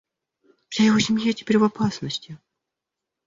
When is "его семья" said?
0.85-1.31